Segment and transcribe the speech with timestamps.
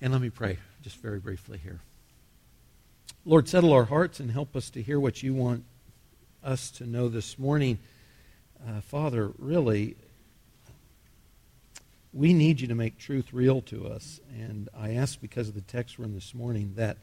[0.00, 1.80] And let me pray just very briefly here.
[3.24, 5.64] Lord, settle our hearts and help us to hear what you want
[6.44, 7.78] us to know this morning.
[8.66, 9.96] Uh, Father, really,
[12.12, 14.20] we need you to make truth real to us.
[14.38, 16.96] And I ask because of the text we're in this morning that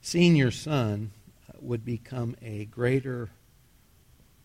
[0.00, 1.10] seeing your Son
[1.60, 3.30] would become a greater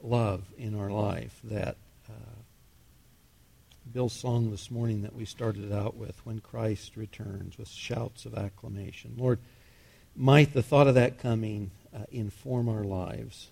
[0.02, 1.39] love in our life.
[1.44, 1.78] That
[2.10, 2.43] uh,
[3.91, 8.34] Bill's song this morning that we started out with, When Christ Returns, with shouts of
[8.34, 9.13] acclamation.
[9.17, 9.39] Lord,
[10.16, 13.49] might the thought of that coming uh, inform our lives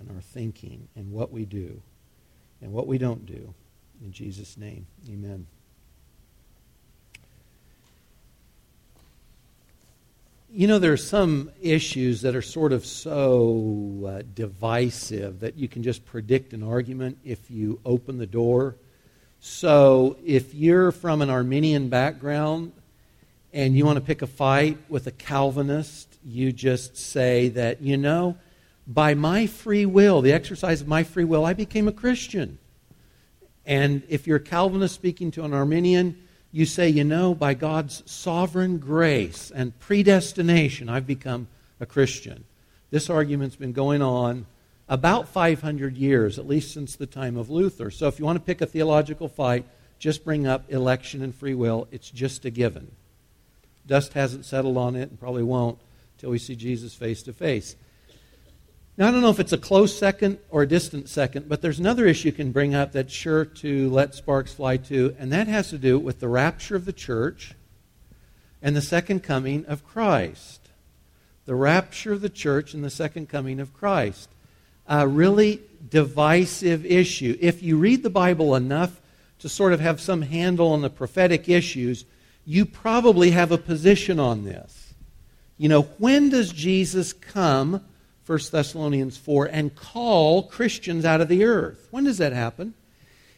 [0.00, 1.80] and our thinking and what we do
[2.60, 3.54] and what we don't do.
[4.02, 5.46] In Jesus' name, amen.
[10.50, 15.68] You know, there are some issues that are sort of so uh, divisive that you
[15.68, 18.76] can just predict an argument if you open the door.
[19.40, 22.72] So, if you're from an Arminian background
[23.52, 27.96] and you want to pick a fight with a Calvinist, you just say that, you
[27.96, 28.36] know,
[28.86, 32.58] by my free will, the exercise of my free will, I became a Christian.
[33.64, 36.20] And if you're a Calvinist speaking to an Arminian,
[36.50, 41.46] you say, you know, by God's sovereign grace and predestination, I've become
[41.78, 42.44] a Christian.
[42.90, 44.46] This argument's been going on
[44.88, 47.90] about 500 years, at least since the time of Luther.
[47.90, 49.66] So if you want to pick a theological fight,
[49.98, 51.88] just bring up election and free will.
[51.90, 52.92] It's just a given.
[53.86, 55.78] Dust hasn't settled on it and probably won't
[56.18, 57.76] till we see Jesus face to face.
[58.96, 61.78] Now, I don't know if it's a close second or a distant second, but there's
[61.78, 65.46] another issue you can bring up that's sure to let sparks fly too, and that
[65.46, 67.54] has to do with the rapture of the church
[68.60, 70.70] and the second coming of Christ.
[71.44, 74.28] The rapture of the church and the second coming of Christ.
[74.88, 77.36] A really divisive issue.
[77.40, 79.00] If you read the Bible enough
[79.38, 82.04] to sort of have some handle on the prophetic issues,
[82.44, 84.94] you probably have a position on this.
[85.58, 87.84] You know, when does Jesus come?
[88.26, 91.88] 1 Thessalonians 4, and call Christians out of the earth.
[91.90, 92.74] When does that happen?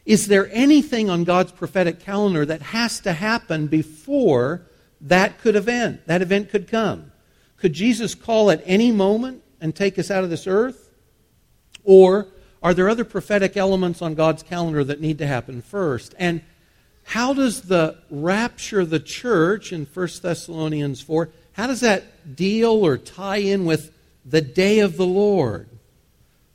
[0.05, 4.63] Is there anything on God's prophetic calendar that has to happen before
[5.01, 7.11] that could event, that event could come?
[7.57, 10.80] Could Jesus call at any moment and take us out of this earth?
[11.83, 12.27] Or
[12.61, 16.13] are there other prophetic elements on God's calendar that need to happen first?
[16.19, 16.41] And
[17.03, 22.85] how does the rapture of the church in 1 Thessalonians 4, how does that deal
[22.85, 23.91] or tie in with
[24.25, 25.67] the day of the Lord.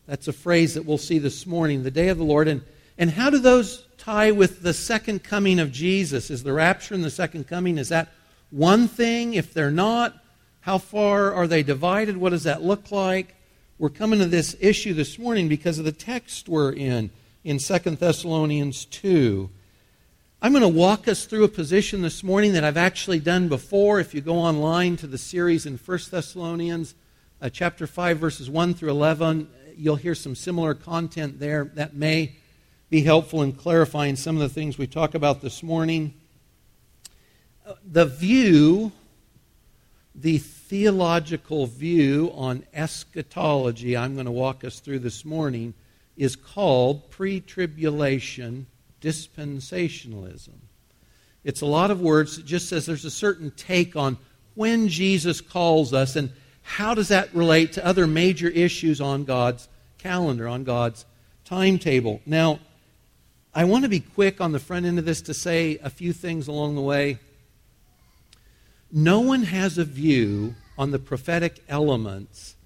[0.06, 2.48] That's a phrase that we'll see this morning, the day of the Lord.
[2.48, 2.62] And,
[2.96, 6.30] and how do those tie with the second coming of Jesus?
[6.30, 8.12] Is the rapture and the second coming, is that
[8.50, 9.34] one thing?
[9.34, 10.14] If they're not,
[10.60, 12.16] how far are they divided?
[12.16, 13.34] What does that look like?
[13.78, 17.10] We're coming to this issue this morning because of the text we're in,
[17.44, 19.50] in 2 Thessalonians 2.
[20.40, 24.00] I'm going to walk us through a position this morning that I've actually done before.
[24.00, 26.94] If you go online to the series in 1 Thessalonians,
[27.42, 29.46] uh, chapter 5, verses 1 through 11.
[29.76, 32.36] You'll hear some similar content there that may
[32.88, 36.14] be helpful in clarifying some of the things we talk about this morning.
[37.66, 38.92] Uh, the view,
[40.14, 40.38] the
[40.68, 45.74] theological view on eschatology, I'm going to walk us through this morning,
[46.16, 48.66] is called pre tribulation
[49.00, 50.54] dispensationalism.
[51.44, 52.38] It's a lot of words.
[52.38, 54.18] It just says there's a certain take on
[54.54, 56.16] when Jesus calls us.
[56.16, 56.32] And
[56.62, 59.68] how does that relate to other major issues on God's
[59.98, 61.04] calendar, on God's
[61.44, 62.20] timetable?
[62.26, 62.58] Now,
[63.54, 66.12] I want to be quick on the front end of this to say a few
[66.12, 67.20] things along the way.
[68.96, 72.56] No one has a view on the prophetic elements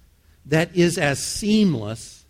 [0.45, 2.23] that is as seamless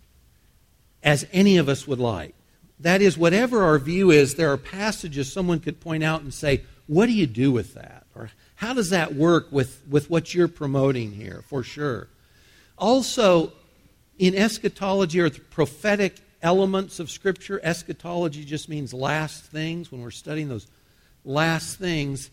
[1.04, 2.34] as any of us would like.
[2.80, 6.62] That is, whatever our view is, there are passages someone could point out and say,
[6.88, 8.06] What do you do with that?
[8.16, 12.08] Or how does that work with, with what you're promoting here, for sure?
[12.76, 13.52] Also,
[14.18, 19.92] in eschatology or the prophetic elements of Scripture, eschatology just means last things.
[19.92, 20.66] When we're studying those
[21.24, 22.30] last things,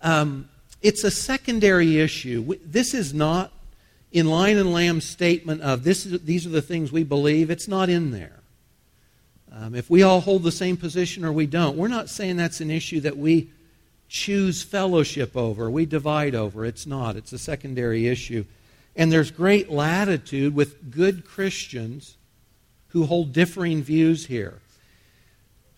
[0.00, 0.48] um,
[0.82, 2.56] it's a secondary issue.
[2.64, 3.52] This is not
[4.12, 7.50] in Lion and Lamb's statement of this is, these are the things we believe.
[7.50, 8.40] It's not in there.
[9.52, 12.60] Um, if we all hold the same position or we don't, we're not saying that's
[12.60, 13.50] an issue that we
[14.08, 16.64] choose fellowship over, we divide over.
[16.64, 18.44] It's not, it's a secondary issue.
[18.96, 22.16] And there's great latitude with good Christians
[22.88, 24.60] who hold differing views here.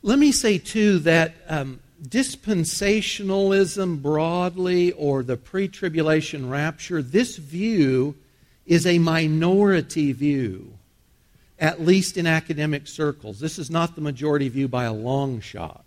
[0.03, 8.17] Let me say, too, that um, dispensationalism broadly or the pre tribulation rapture, this view
[8.67, 10.73] is a minority view,
[11.59, 13.41] at least in academic circles.
[13.41, 15.85] This is not the majority view by a long shot.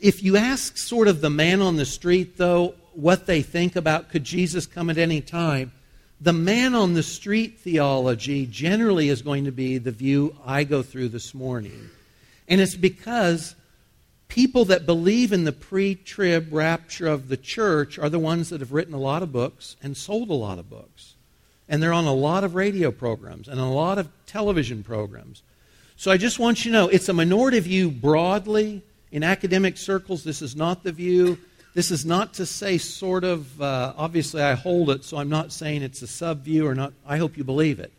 [0.00, 4.10] If you ask sort of the man on the street, though, what they think about
[4.10, 5.72] could Jesus come at any time,
[6.20, 10.82] the man on the street theology generally is going to be the view I go
[10.82, 11.90] through this morning.
[12.46, 13.56] And it's because
[14.32, 18.60] people that believe in the pre trib rapture of the church are the ones that
[18.60, 21.16] have written a lot of books and sold a lot of books.
[21.68, 25.42] And they're on a lot of radio programs and a lot of television programs.
[25.96, 28.82] So I just want you to know it's a minority view broadly.
[29.10, 31.36] In academic circles, this is not the view.
[31.74, 35.52] This is not to say, sort of, uh, obviously I hold it, so I'm not
[35.52, 36.94] saying it's a sub view or not.
[37.06, 37.92] I hope you believe it.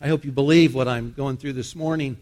[0.00, 2.16] I hope you believe what I'm going through this morning.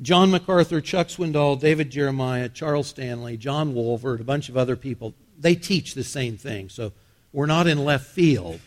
[0.00, 5.14] John MacArthur, Chuck Swindoll, David Jeremiah, Charles Stanley, John Walvoord, a bunch of other people,
[5.38, 6.68] they teach the same thing.
[6.68, 6.92] So
[7.32, 8.60] we're not in left field.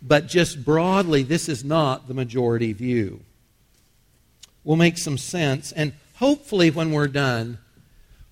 [0.00, 3.20] But just broadly, this is not the majority view.
[4.62, 5.72] Will make some sense.
[5.72, 7.58] And hopefully, when we're done,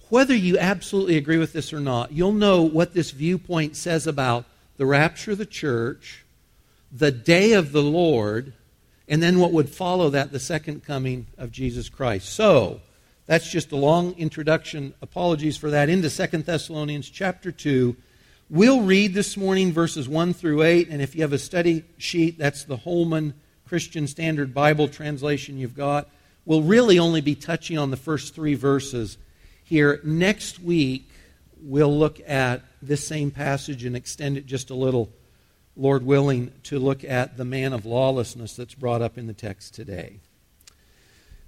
[0.08, 4.44] whether you absolutely agree with this or not, you'll know what this viewpoint says about
[4.76, 6.24] the rapture of the church,
[6.92, 8.52] the day of the Lord,
[9.08, 12.28] and then what would follow that, the second coming of Jesus Christ.
[12.30, 12.80] So,
[13.26, 14.94] that's just a long introduction.
[15.02, 15.88] Apologies for that.
[15.88, 17.96] Into Second Thessalonians chapter 2.
[18.48, 22.38] We'll read this morning verses 1 through 8, and if you have a study sheet,
[22.38, 23.34] that's the Holman
[23.66, 26.08] Christian Standard Bible translation you've got.
[26.44, 29.18] We'll really only be touching on the first three verses
[29.64, 30.00] here.
[30.04, 31.10] Next week,
[31.60, 35.10] we'll look at this same passage and extend it just a little
[35.76, 39.74] Lord willing, to look at the man of lawlessness that's brought up in the text
[39.74, 40.20] today.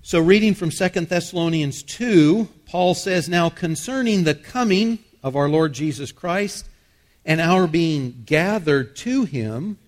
[0.03, 5.73] So, reading from 2 Thessalonians 2, Paul says, Now concerning the coming of our Lord
[5.73, 6.69] Jesus Christ
[7.25, 9.79] and our being gathered to him,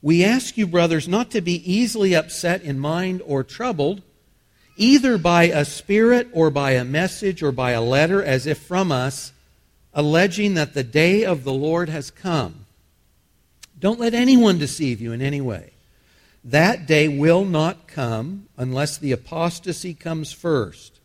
[0.00, 4.00] we ask you, brothers, not to be easily upset in mind or troubled,
[4.76, 8.90] either by a spirit or by a message or by a letter, as if from
[8.90, 9.32] us,
[9.92, 12.64] alleging that the day of the Lord has come
[13.78, 15.72] don't let anyone deceive you in any way.
[16.44, 20.98] That day will not come unless the apostasy comes first,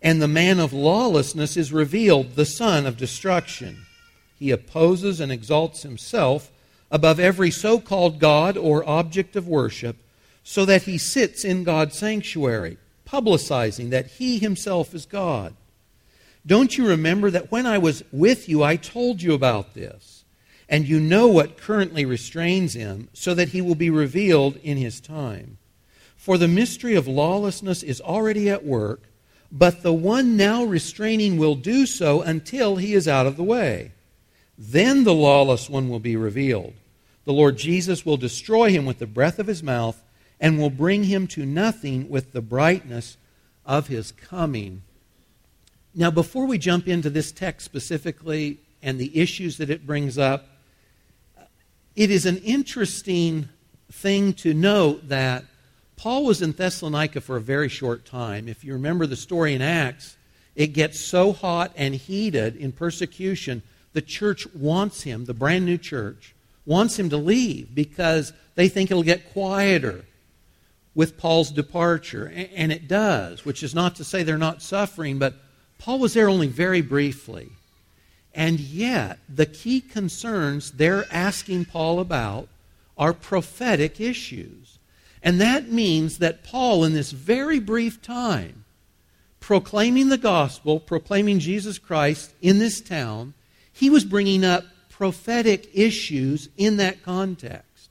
[0.00, 3.86] and the man of lawlessness is revealed, the son of destruction.
[4.38, 6.50] He opposes and exalts himself
[6.90, 9.96] above every so called God or object of worship,
[10.44, 12.76] so that he sits in God's sanctuary,
[13.06, 15.54] publicizing that he himself is God.
[16.46, 20.13] Don't you remember that when I was with you, I told you about this?
[20.74, 25.00] And you know what currently restrains him, so that he will be revealed in his
[25.00, 25.56] time.
[26.16, 29.02] For the mystery of lawlessness is already at work,
[29.52, 33.92] but the one now restraining will do so until he is out of the way.
[34.58, 36.74] Then the lawless one will be revealed.
[37.24, 40.02] The Lord Jesus will destroy him with the breath of his mouth
[40.40, 43.16] and will bring him to nothing with the brightness
[43.64, 44.82] of his coming.
[45.94, 50.48] Now, before we jump into this text specifically and the issues that it brings up,
[51.96, 53.48] it is an interesting
[53.90, 55.44] thing to note that
[55.96, 58.48] Paul was in Thessalonica for a very short time.
[58.48, 60.16] If you remember the story in Acts,
[60.56, 63.62] it gets so hot and heated in persecution,
[63.92, 66.34] the church wants him, the brand new church,
[66.66, 70.04] wants him to leave because they think it'll get quieter
[70.94, 72.32] with Paul's departure.
[72.54, 75.34] And it does, which is not to say they're not suffering, but
[75.78, 77.50] Paul was there only very briefly.
[78.34, 82.48] And yet, the key concerns they're asking Paul about
[82.98, 84.78] are prophetic issues.
[85.22, 88.64] And that means that Paul, in this very brief time,
[89.40, 93.34] proclaiming the gospel, proclaiming Jesus Christ in this town,
[93.72, 97.88] he was bringing up prophetic issues in that context.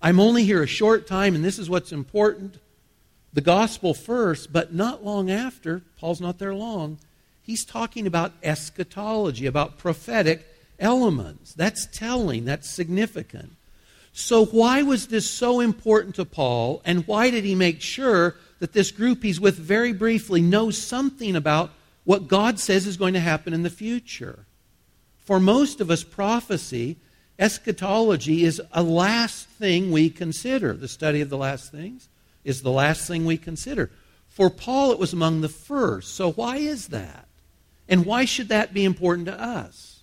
[0.00, 2.58] I'm only here a short time, and this is what's important
[3.32, 6.98] the gospel first, but not long after, Paul's not there long,
[7.48, 10.46] He's talking about eschatology, about prophetic
[10.78, 11.54] elements.
[11.54, 13.52] That's telling, that's significant.
[14.12, 18.74] So, why was this so important to Paul, and why did he make sure that
[18.74, 21.70] this group he's with very briefly knows something about
[22.04, 24.40] what God says is going to happen in the future?
[25.16, 26.98] For most of us, prophecy,
[27.38, 30.74] eschatology, is a last thing we consider.
[30.74, 32.10] The study of the last things
[32.44, 33.90] is the last thing we consider.
[34.28, 36.14] For Paul, it was among the first.
[36.14, 37.24] So, why is that?
[37.88, 40.02] And why should that be important to us?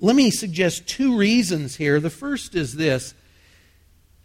[0.00, 1.98] Let me suggest two reasons here.
[2.00, 3.14] The first is this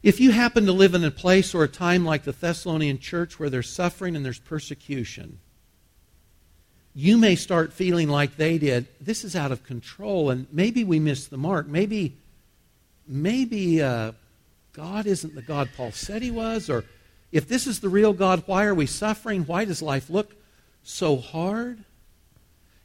[0.04, 3.40] if you happen to live in a place or a time like the Thessalonian church
[3.40, 5.40] where there's suffering and there's persecution,
[6.94, 8.88] you may start feeling like they did.
[9.00, 11.68] This is out of control, and maybe we missed the mark.
[11.68, 12.18] Maybe,
[13.08, 14.12] maybe uh,
[14.74, 16.84] God isn't the God Paul said he was, or
[17.32, 19.44] if this is the real God, why are we suffering?
[19.46, 20.36] Why does life look
[20.84, 21.84] so hard?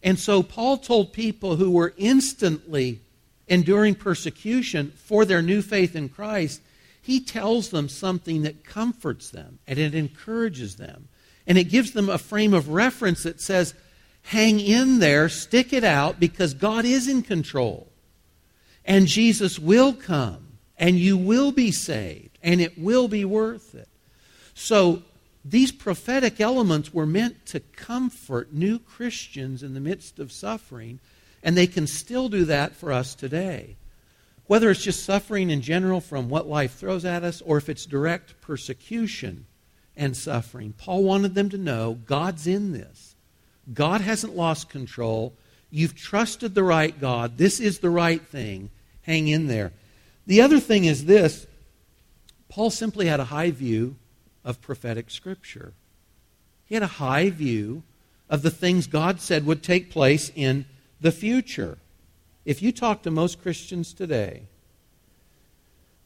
[0.02, 3.00] And so Paul told people who were instantly
[3.46, 6.60] enduring persecution for their new faith in Christ,
[7.00, 11.08] he tells them something that comforts them and it encourages them.
[11.46, 13.74] And it gives them a frame of reference that says,
[14.24, 17.90] hang in there, stick it out, because God is in control.
[18.84, 23.88] And Jesus will come, and you will be saved, and it will be worth it.
[24.52, 25.02] So
[25.44, 31.00] these prophetic elements were meant to comfort new Christians in the midst of suffering,
[31.42, 33.76] and they can still do that for us today.
[34.46, 37.86] Whether it's just suffering in general from what life throws at us, or if it's
[37.86, 39.46] direct persecution
[39.96, 43.14] and suffering, Paul wanted them to know God's in this.
[43.72, 45.34] God hasn't lost control.
[45.70, 47.36] You've trusted the right God.
[47.36, 48.70] This is the right thing.
[49.02, 49.72] Hang in there.
[50.26, 51.46] The other thing is this
[52.48, 53.96] Paul simply had a high view
[54.48, 55.74] of prophetic scripture.
[56.64, 57.82] He had a high view
[58.30, 60.64] of the things God said would take place in
[61.02, 61.76] the future.
[62.46, 64.44] If you talk to most Christians today,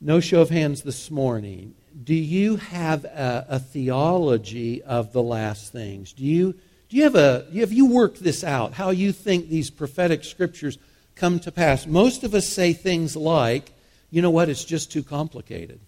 [0.01, 5.73] no show of hands this morning, do you have a, a theology of the last
[5.73, 6.13] things?
[6.13, 6.55] Do you,
[6.89, 10.79] do you have a, have you worked this out, how you think these prophetic scriptures
[11.15, 11.87] come to pass?
[11.87, 13.71] Most of us say things like,
[14.11, 15.79] you know what, it's just too complicated.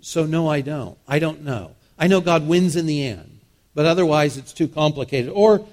[0.00, 0.98] So, no, I don't.
[1.06, 1.72] I don't know.
[1.98, 3.40] I know God wins in the end,
[3.74, 5.30] but otherwise it's too complicated.
[5.34, 5.66] Or,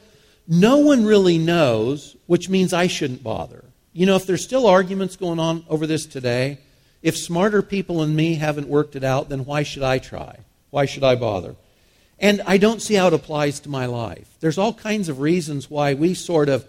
[0.48, 3.66] no one really knows, which means I shouldn't bother.
[3.92, 6.60] You know, if there's still arguments going on over this today,
[7.02, 10.40] if smarter people than me haven't worked it out, then why should I try?
[10.70, 11.56] Why should I bother?
[12.20, 14.36] And I don't see how it applies to my life.
[14.40, 16.66] There's all kinds of reasons why we sort of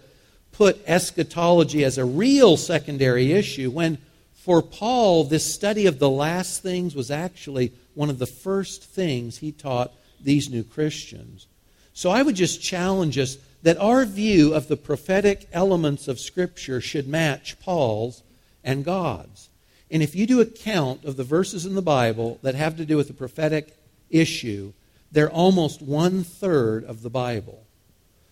[0.51, 3.97] put eschatology as a real secondary issue when
[4.39, 9.37] for Paul, this study of the last things was actually one of the first things
[9.37, 11.45] he taught these new Christians.
[11.93, 16.79] So I would just challenge us that our view of the prophetic elements of Scripture
[16.79, 18.23] should match Paul's
[18.63, 19.49] and God's.
[19.91, 22.85] And if you do a count of the verses in the Bible that have to
[22.85, 23.77] do with the prophetic
[24.09, 24.71] issue,
[25.11, 27.65] they're almost one third of the Bible.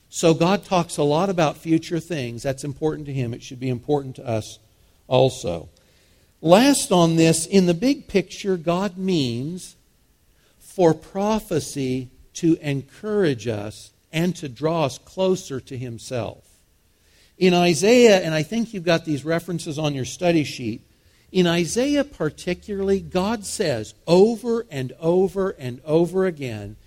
[0.08, 2.44] So God talks a lot about future things.
[2.44, 3.34] That's important to him.
[3.34, 4.60] It should be important to us
[5.08, 5.68] also.
[6.42, 9.76] Last on this, in the big picture, God means
[10.60, 16.44] for prophecy to encourage us and to draw us closer to Himself.
[17.38, 20.82] In Isaiah, and I think you've got these references on your study sheet,
[21.32, 26.78] in Isaiah particularly, God says over and over and over again,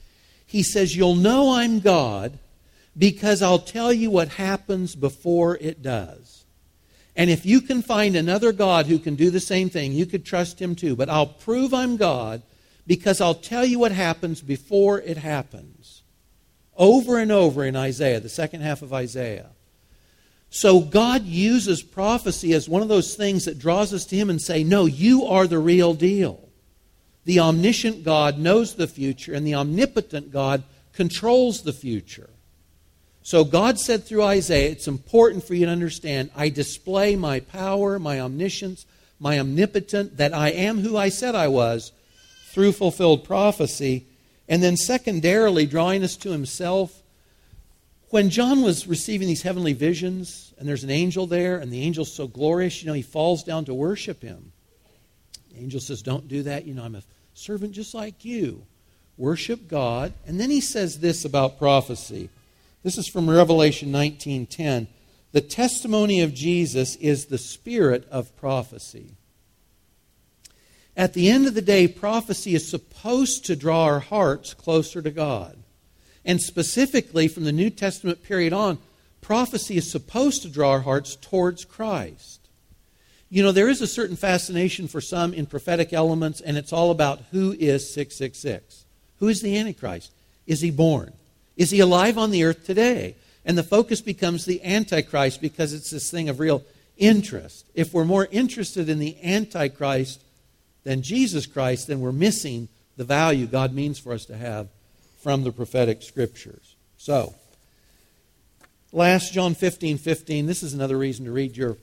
[0.46, 2.38] He says, You'll know I'm God
[2.96, 6.39] because I'll tell you what happens before it does.
[7.20, 10.24] And if you can find another God who can do the same thing, you could
[10.24, 10.96] trust him too.
[10.96, 12.40] But I'll prove I'm God
[12.86, 16.00] because I'll tell you what happens before it happens.
[16.78, 19.50] Over and over in Isaiah, the second half of Isaiah.
[20.48, 24.40] So God uses prophecy as one of those things that draws us to him and
[24.40, 26.48] say, "No, you are the real deal."
[27.26, 30.62] The omniscient God knows the future and the omnipotent God
[30.94, 32.29] controls the future.
[33.22, 37.98] So God said through Isaiah, it's important for you to understand I display my power,
[37.98, 38.86] my omniscience,
[39.18, 41.92] my omnipotent, that I am who I said I was
[42.50, 44.06] through fulfilled prophecy.
[44.48, 47.02] And then, secondarily, drawing us to himself.
[48.08, 52.12] When John was receiving these heavenly visions, and there's an angel there, and the angel's
[52.12, 54.50] so glorious, you know, he falls down to worship him.
[55.52, 56.66] The angel says, Don't do that.
[56.66, 57.02] You know, I'm a
[57.34, 58.66] servant just like you.
[59.16, 60.14] Worship God.
[60.26, 62.30] And then he says this about prophecy.
[62.82, 64.88] This is from Revelation 19:10.
[65.32, 69.16] The testimony of Jesus is the spirit of prophecy.
[70.96, 75.10] At the end of the day, prophecy is supposed to draw our hearts closer to
[75.10, 75.56] God.
[76.24, 78.78] And specifically from the New Testament period on,
[79.20, 82.40] prophecy is supposed to draw our hearts towards Christ.
[83.28, 86.90] You know, there is a certain fascination for some in prophetic elements, and it's all
[86.90, 88.84] about who is 666.
[89.18, 90.12] Who is the Antichrist?
[90.46, 91.12] Is he born?
[91.56, 93.16] Is he alive on the earth today?
[93.44, 96.62] And the focus becomes the Antichrist because it's this thing of real
[96.96, 97.66] interest.
[97.74, 100.22] If we're more interested in the Antichrist
[100.84, 104.68] than Jesus Christ, then we're missing the value God means for us to have
[105.20, 106.74] from the prophetic scriptures.
[106.96, 107.34] So,
[108.92, 111.76] last John 15 15, this is another reason to read your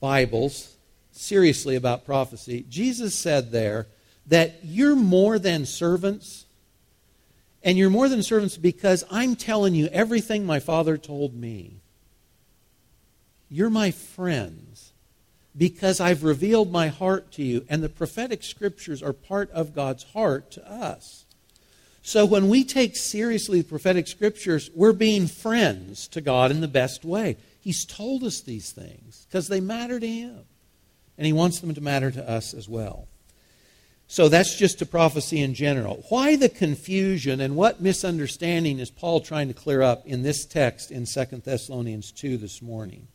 [0.00, 0.74] Bibles
[1.12, 2.64] seriously about prophecy.
[2.68, 3.86] Jesus said there
[4.26, 6.46] that you're more than servants
[7.64, 11.76] and you're more than servants because I'm telling you everything my Father told me.
[13.48, 14.92] You're my friends
[15.56, 17.64] because I've revealed my heart to you.
[17.68, 21.24] And the prophetic scriptures are part of God's heart to us.
[22.02, 26.68] So when we take seriously the prophetic scriptures, we're being friends to God in the
[26.68, 27.36] best way.
[27.60, 30.40] He's told us these things because they matter to Him.
[31.16, 33.06] And He wants them to matter to us as well.
[34.12, 36.04] So that's just to prophecy in general.
[36.10, 40.90] Why the confusion and what misunderstanding is Paul trying to clear up in this text
[40.90, 43.08] in 2 Thessalonians 2 this morning?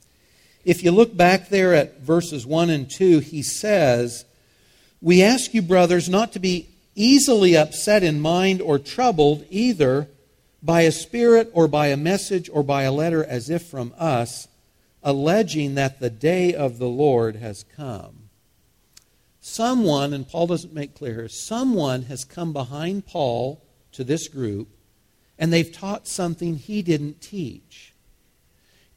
[0.65, 4.25] If you look back there at verses 1 and 2, he says,
[4.99, 10.07] We ask you, brothers, not to be easily upset in mind or troubled either
[10.63, 14.47] by a spirit or by a message or by a letter as if from us,
[15.03, 18.26] alleging that the day of the Lord has come.
[19.47, 23.63] Someone, and Paul doesn't make clear, here, someone has come behind Paul
[23.93, 24.67] to this group
[25.39, 27.93] and they've taught something he didn't teach.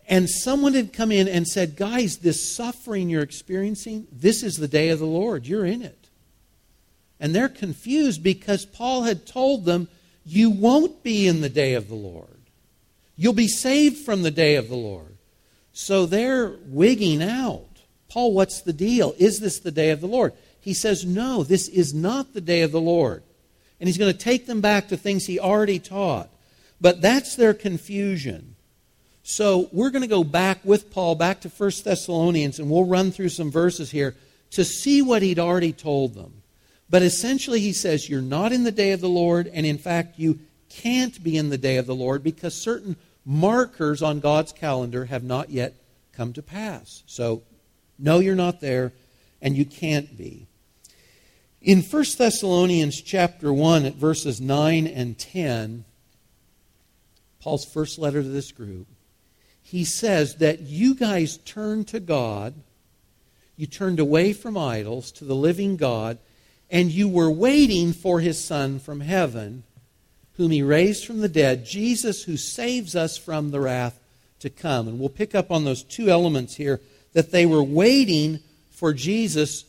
[0.08, 4.66] And someone had come in and said, Guys, this suffering you're experiencing, this is the
[4.66, 5.46] day of the Lord.
[5.46, 6.08] You're in it.
[7.20, 9.86] And they're confused because Paul had told them,
[10.24, 12.40] You won't be in the day of the Lord.
[13.16, 15.16] You'll be saved from the day of the Lord.
[15.72, 17.69] So they're wigging out.
[18.10, 19.14] Paul, what's the deal?
[19.18, 20.34] Is this the day of the Lord?
[20.60, 23.22] He says, No, this is not the day of the Lord.
[23.78, 26.28] And he's going to take them back to things he already taught.
[26.80, 28.56] But that's their confusion.
[29.22, 33.10] So we're going to go back with Paul back to 1 Thessalonians, and we'll run
[33.10, 34.16] through some verses here
[34.50, 36.42] to see what he'd already told them.
[36.90, 40.18] But essentially, he says, You're not in the day of the Lord, and in fact,
[40.18, 45.04] you can't be in the day of the Lord because certain markers on God's calendar
[45.06, 45.74] have not yet
[46.12, 47.02] come to pass.
[47.06, 47.42] So,
[48.00, 48.92] no, you're not there,
[49.42, 50.46] and you can't be.
[51.62, 55.84] In 1 Thessalonians chapter 1 at verses 9 and 10,
[57.40, 58.86] Paul's first letter to this group,
[59.62, 62.54] he says that you guys turned to God,
[63.56, 66.18] you turned away from idols to the living God,
[66.70, 69.64] and you were waiting for his Son from heaven,
[70.38, 74.00] whom he raised from the dead, Jesus, who saves us from the wrath
[74.38, 74.88] to come.
[74.88, 76.80] And we'll pick up on those two elements here
[77.12, 78.40] that they were waiting
[78.70, 79.64] for Jesus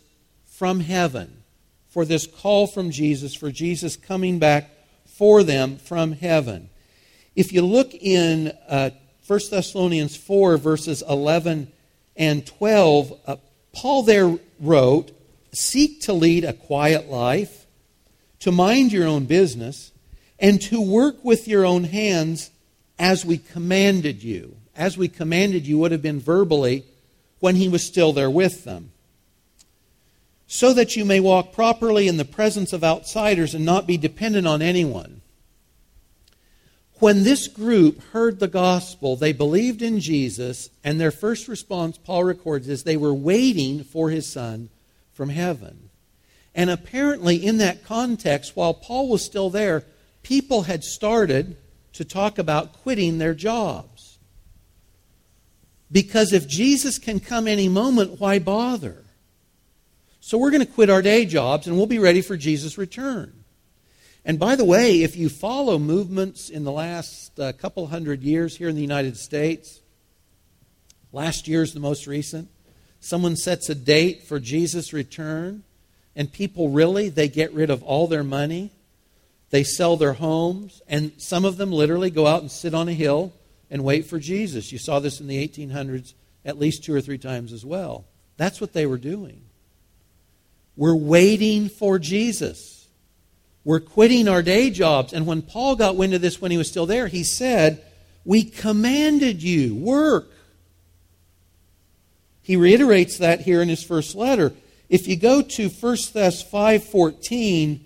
[0.45, 1.43] from heaven,
[1.89, 4.69] for this call from Jesus, for Jesus coming back
[5.05, 6.69] for them from heaven.
[7.35, 8.91] If you look in uh,
[9.27, 11.71] 1 Thessalonians 4, verses 11
[12.15, 13.35] and 12, uh,
[13.73, 15.11] Paul there wrote,
[15.53, 17.65] seek to lead a quiet life,
[18.39, 19.91] to mind your own business,
[20.39, 22.51] and to work with your own hands
[22.97, 24.57] as we commanded you.
[24.75, 26.85] As we commanded you would have been verbally
[27.41, 28.91] when he was still there with them.
[30.47, 34.47] So that you may walk properly in the presence of outsiders and not be dependent
[34.47, 35.21] on anyone.
[36.99, 42.23] When this group heard the gospel, they believed in Jesus, and their first response, Paul
[42.25, 44.69] records, is they were waiting for his son
[45.11, 45.89] from heaven.
[46.53, 49.83] And apparently, in that context, while Paul was still there,
[50.21, 51.57] people had started
[51.93, 53.87] to talk about quitting their jobs.
[55.91, 59.03] Because if Jesus can come any moment, why bother?
[60.21, 63.33] So we're going to quit our day jobs and we'll be ready for Jesus' return.
[64.23, 68.55] And by the way, if you follow movements in the last uh, couple hundred years
[68.55, 69.81] here in the United States,
[71.11, 72.47] last year is the most recent,
[72.99, 75.63] someone sets a date for Jesus' return,
[76.15, 78.71] and people really, they get rid of all their money,
[79.49, 82.93] they sell their homes, and some of them literally go out and sit on a
[82.93, 83.33] hill
[83.71, 84.71] and wait for Jesus.
[84.71, 86.13] You saw this in the 1800s
[86.45, 88.05] at least two or three times as well.
[88.37, 89.41] That's what they were doing.
[90.75, 92.87] We're waiting for Jesus.
[93.63, 95.13] We're quitting our day jobs.
[95.13, 97.83] And when Paul got wind of this when he was still there, he said,
[98.25, 100.29] We commanded you, work.
[102.41, 104.53] He reiterates that here in his first letter.
[104.89, 107.85] If you go to 1 Thess 5:14,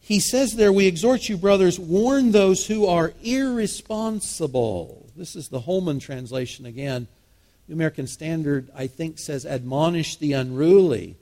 [0.00, 5.60] he says there, "We exhort you, brothers, warn those who are irresponsible." This is the
[5.60, 7.06] Holman translation again.
[7.68, 11.16] The American Standard, I think, says, "Admonish the unruly."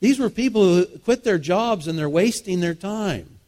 [0.00, 3.38] These were people who quit their jobs and they're wasting their time.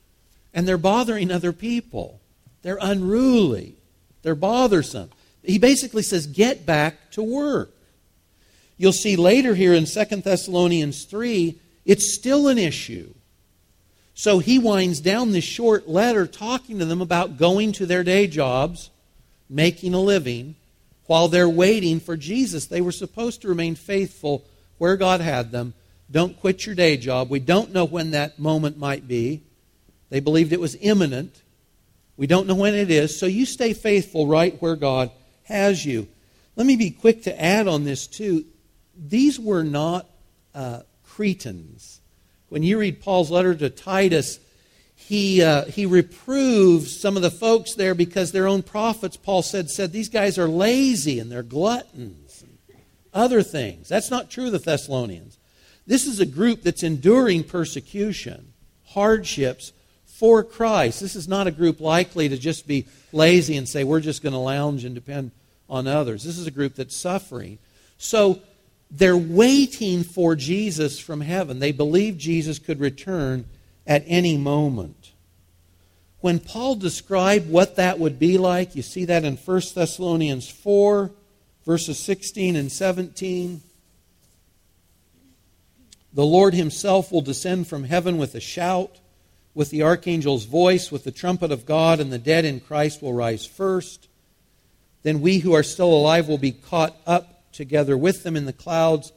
[0.54, 2.20] And they're bothering other people.
[2.62, 3.74] They're unruly.
[4.22, 5.10] They're bothersome.
[5.42, 7.74] He basically says, get back to work.
[8.76, 13.14] You'll see later here in 2 Thessalonians 3, it's still an issue.
[14.14, 18.28] So he winds down this short letter talking to them about going to their day
[18.28, 18.90] jobs,
[19.48, 20.54] making a living,
[21.06, 22.66] while they're waiting for Jesus.
[22.66, 24.44] They were supposed to remain faithful
[24.78, 25.74] where God had them.
[26.10, 27.30] Don't quit your day job.
[27.30, 29.42] We don't know when that moment might be.
[30.10, 31.42] They believed it was imminent.
[32.16, 33.18] We don't know when it is.
[33.18, 35.10] So you stay faithful right where God
[35.44, 36.08] has you.
[36.56, 38.44] Let me be quick to add on this, too
[38.98, 40.06] these were not
[40.54, 42.00] uh, Cretans.
[42.48, 44.40] When you read Paul's letter to Titus,
[45.08, 49.70] he, uh, he reproves some of the folks there because their own prophets, Paul said,
[49.70, 52.58] said these guys are lazy and they're gluttons and
[53.14, 53.88] other things.
[53.88, 55.38] That's not true of the Thessalonians.
[55.86, 58.52] This is a group that's enduring persecution,
[58.88, 59.72] hardships
[60.04, 61.00] for Christ.
[61.00, 64.34] This is not a group likely to just be lazy and say, we're just going
[64.34, 65.30] to lounge and depend
[65.70, 66.22] on others.
[66.22, 67.56] This is a group that's suffering.
[67.96, 68.40] So
[68.90, 71.60] they're waiting for Jesus from heaven.
[71.60, 73.46] They believe Jesus could return
[73.88, 74.97] at any moment.
[76.20, 81.10] When Paul described what that would be like, you see that in 1 Thessalonians 4,
[81.64, 83.60] verses 16 and 17.
[86.12, 88.98] The Lord himself will descend from heaven with a shout,
[89.54, 93.12] with the archangel's voice, with the trumpet of God, and the dead in Christ will
[93.12, 94.08] rise first.
[95.04, 98.52] Then we who are still alive will be caught up together with them in the
[98.52, 99.12] clouds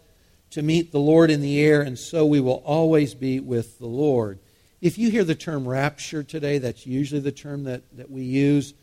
[0.52, 3.88] to meet the Lord in the air, and so we will always be with the
[3.88, 4.38] Lord.
[4.82, 8.74] If you hear the term rapture today, that's usually the term that, that we use.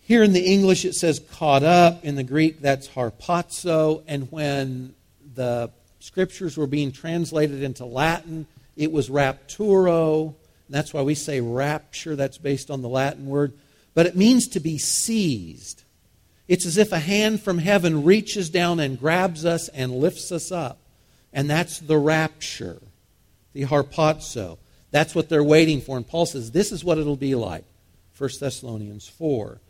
[0.00, 2.04] Here in the English, it says caught up.
[2.04, 4.04] In the Greek, that's harpazo.
[4.06, 4.94] And when
[5.34, 10.34] the scriptures were being translated into Latin, it was rapturo.
[10.70, 12.14] That's why we say rapture.
[12.14, 13.54] That's based on the Latin word.
[13.94, 15.82] But it means to be seized.
[16.46, 20.52] It's as if a hand from heaven reaches down and grabs us and lifts us
[20.52, 20.78] up.
[21.32, 22.80] And that's the rapture,
[23.52, 24.58] the harpazo.
[24.92, 25.96] That's what they're waiting for.
[25.96, 27.64] And Paul says, this is what it'll be like.
[28.16, 29.60] 1 Thessalonians 4.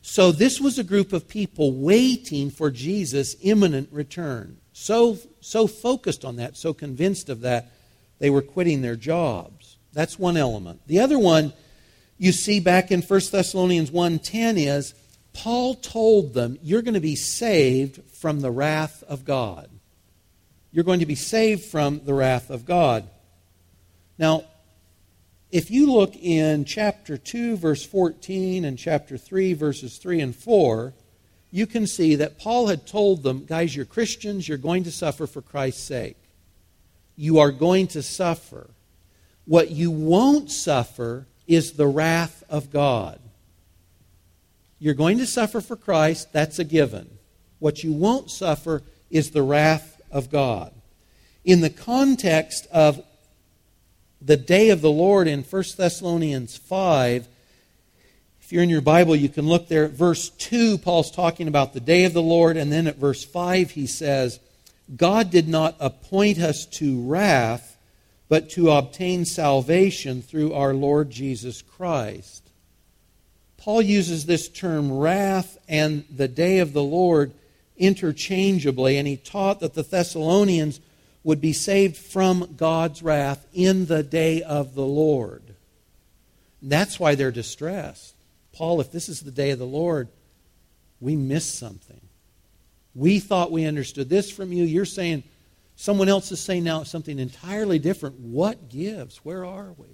[0.00, 4.56] So this was a group of people waiting for Jesus' imminent return.
[4.72, 7.72] So, so focused on that, so convinced of that,
[8.20, 9.76] they were quitting their jobs.
[9.92, 10.80] That's one element.
[10.86, 11.52] The other one
[12.16, 14.94] you see back in 1 Thessalonians 1.10 is
[15.32, 19.68] Paul told them, you're going to be saved from the wrath of God.
[20.72, 23.08] You're going to be saved from the wrath of God.
[24.18, 24.44] Now,
[25.50, 30.92] if you look in chapter 2, verse 14, and chapter 3, verses 3 and 4,
[31.50, 35.26] you can see that Paul had told them, guys, you're Christians, you're going to suffer
[35.26, 36.18] for Christ's sake.
[37.16, 38.70] You are going to suffer.
[39.46, 43.18] What you won't suffer is the wrath of God.
[44.78, 47.18] You're going to suffer for Christ, that's a given.
[47.58, 50.72] What you won't suffer is the wrath of God.
[51.44, 53.02] In the context of
[54.20, 57.28] the day of the Lord in 1 Thessalonians 5.
[58.40, 60.78] If you're in your Bible, you can look there at verse 2.
[60.78, 62.56] Paul's talking about the day of the Lord.
[62.56, 64.40] And then at verse 5, he says,
[64.96, 67.76] God did not appoint us to wrath,
[68.28, 72.42] but to obtain salvation through our Lord Jesus Christ.
[73.58, 77.32] Paul uses this term wrath and the day of the Lord
[77.76, 80.80] interchangeably, and he taught that the Thessalonians
[81.24, 85.42] would be saved from God's wrath in the day of the Lord.
[86.60, 88.14] that's why they're distressed.
[88.52, 90.08] Paul, if this is the day of the Lord,
[91.00, 92.00] we missed something.
[92.94, 94.64] We thought we understood this from you.
[94.64, 95.22] You're saying
[95.76, 98.18] someone else is saying now something entirely different.
[98.18, 99.18] What gives?
[99.18, 99.86] Where are we?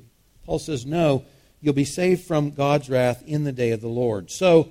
[0.47, 1.25] Paul says, No,
[1.61, 4.31] you'll be saved from God's wrath in the day of the Lord.
[4.31, 4.71] So,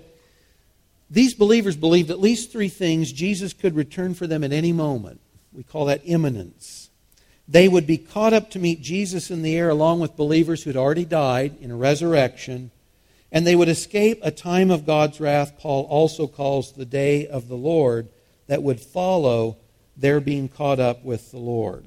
[1.10, 5.22] these believers believed at least three things Jesus could return for them at any moment.
[5.54, 6.90] We call that imminence.
[7.48, 10.78] They would be caught up to meet Jesus in the air along with believers who'd
[10.78, 12.72] already died in a resurrection,
[13.32, 17.48] and they would escape a time of God's wrath, Paul also calls the day of
[17.48, 18.10] the Lord,
[18.48, 19.58] that would follow
[19.96, 21.86] their being caught up with the Lord.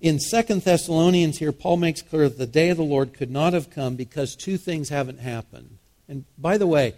[0.00, 3.54] In Second Thessalonians, here, Paul makes clear that the day of the Lord could not
[3.54, 5.78] have come because two things haven't happened.
[6.08, 6.94] And by the way,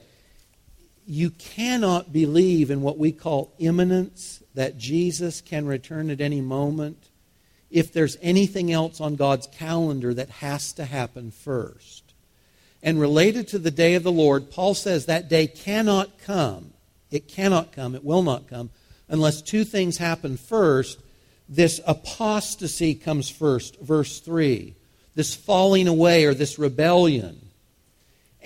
[1.06, 7.10] you cannot believe in what we call imminence, that Jesus can return at any moment,
[7.70, 12.02] if there's anything else on God's calendar that has to happen first.
[12.82, 16.72] And related to the day of the Lord, Paul says that day cannot come.
[17.10, 18.70] It cannot come, it will not come,
[19.08, 20.98] unless two things happen first.
[21.48, 24.74] This apostasy comes first, verse 3.
[25.14, 27.45] This falling away or this rebellion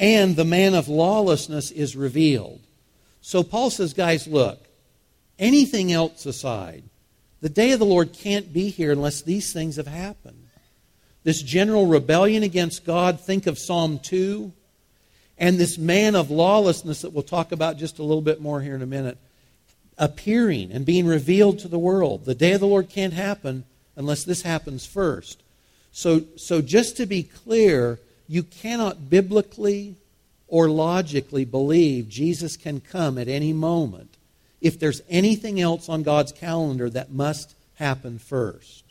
[0.00, 2.60] and the man of lawlessness is revealed.
[3.20, 4.66] So Paul says, guys, look,
[5.38, 6.84] anything else aside,
[7.42, 10.46] the day of the Lord can't be here unless these things have happened.
[11.22, 14.50] This general rebellion against God, think of Psalm 2,
[15.36, 18.74] and this man of lawlessness that we'll talk about just a little bit more here
[18.74, 19.18] in a minute,
[19.98, 22.24] appearing and being revealed to the world.
[22.24, 23.64] The day of the Lord can't happen
[23.96, 25.42] unless this happens first.
[25.92, 27.98] So, so just to be clear,
[28.31, 29.97] you cannot biblically
[30.47, 34.19] or logically believe Jesus can come at any moment
[34.61, 38.85] if there's anything else on God's calendar that must happen first.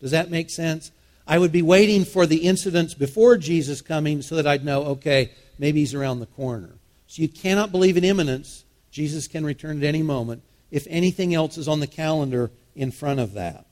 [0.00, 0.92] Does that make sense?
[1.26, 5.30] I would be waiting for the incidents before Jesus coming so that I'd know, okay,
[5.58, 6.70] maybe he's around the corner.
[7.06, 8.64] So you cannot believe in imminence.
[8.90, 13.20] Jesus can return at any moment if anything else is on the calendar in front
[13.20, 13.65] of that.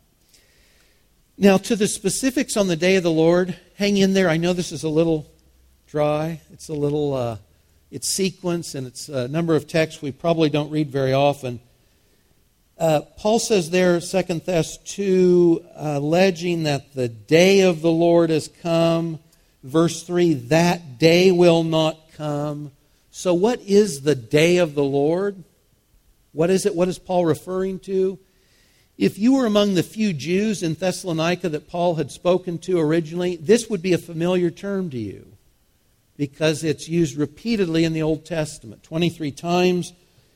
[1.36, 4.28] Now, to the specifics on the day of the Lord, hang in there.
[4.28, 5.26] I know this is a little
[5.88, 6.40] dry.
[6.52, 7.38] It's a little, uh,
[7.90, 11.58] it's sequence and it's a number of texts we probably don't read very often.
[12.78, 18.46] Uh, Paul says there, Second Thess 2, alleging that the day of the Lord has
[18.46, 19.18] come.
[19.64, 22.70] Verse 3, that day will not come.
[23.10, 25.42] So, what is the day of the Lord?
[26.30, 26.76] What is it?
[26.76, 28.20] What is Paul referring to?
[28.96, 33.36] If you were among the few Jews in Thessalonica that Paul had spoken to originally,
[33.36, 35.26] this would be a familiar term to you
[36.16, 39.92] because it's used repeatedly in the Old Testament 23 times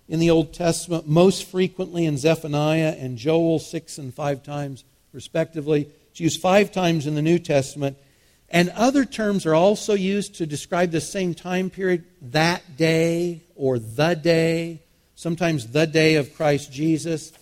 [0.09, 5.89] in the Old Testament, most frequently in Zephaniah and Joel, six and five times, respectively.
[6.11, 7.97] It's used five times in the New Testament.
[8.49, 13.79] And other terms are also used to describe the same time period that day or
[13.79, 14.81] the day,
[15.15, 17.33] sometimes the day of Christ Jesus.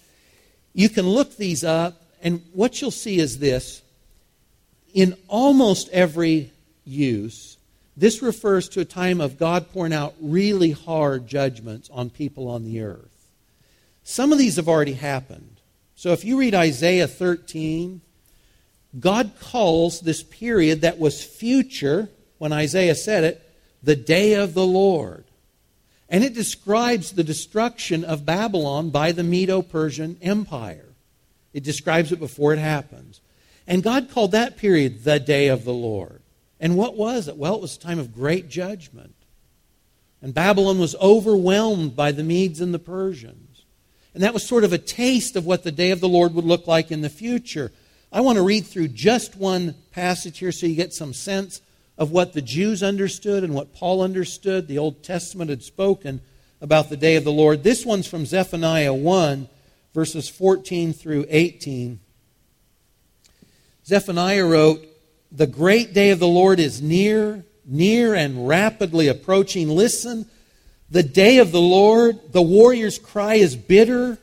[0.77, 3.81] You can look these up, and what you'll see is this.
[4.93, 6.53] In almost every
[6.85, 7.57] use,
[7.97, 12.65] this refers to a time of God pouring out really hard judgments on people on
[12.65, 13.33] the earth.
[14.05, 15.63] Some of these have already happened.
[15.95, 18.03] So if you read Isaiah 13,
[19.01, 23.43] God calls this period that was future, when Isaiah said it,
[23.83, 25.25] the day of the Lord.
[26.09, 30.87] And it describes the destruction of Babylon by the Medo Persian Empire.
[31.53, 33.21] It describes it before it happens.
[33.67, 36.21] And God called that period the day of the Lord.
[36.61, 37.37] And what was it?
[37.37, 39.15] Well, it was a time of great judgment.
[40.23, 43.65] And Babylon was overwhelmed by the Medes and the Persians.
[44.15, 46.45] And that was sort of a taste of what the day of the Lord would
[46.45, 47.73] look like in the future.
[48.13, 51.61] I want to read through just one passage here so you get some sense
[51.99, 54.69] of what the Jews understood and what Paul understood.
[54.69, 56.21] The Old Testament had spoken
[56.61, 57.63] about the day of the Lord.
[57.63, 59.49] This one's from Zephaniah 1,
[59.95, 62.01] verses 14 through 18.
[63.87, 64.85] Zephaniah wrote,
[65.33, 69.69] the great day of the Lord is near, near and rapidly approaching.
[69.69, 70.27] Listen,
[70.91, 74.19] the day of the Lord, the warrior's cry is bitter,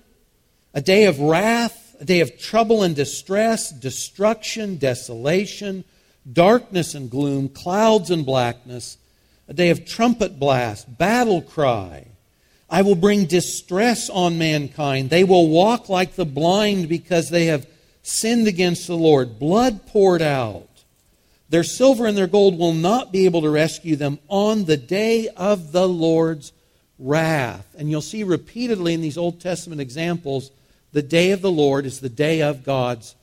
[0.73, 5.83] a day of wrath, a day of trouble and distress, destruction, desolation,
[6.31, 8.97] darkness and gloom, clouds and blackness,
[9.47, 12.07] a day of trumpet blast, battle cry.
[12.69, 15.09] I will bring distress on mankind.
[15.09, 17.67] They will walk like the blind because they have
[18.01, 19.37] sinned against the Lord.
[19.37, 20.67] Blood poured out.
[21.49, 25.27] Their silver and their gold will not be able to rescue them on the day
[25.37, 26.51] of the Lord's
[26.97, 27.67] wrath.
[27.77, 30.49] And you'll see repeatedly in these Old Testament examples,
[30.93, 33.13] the day of the Lord is the day of God's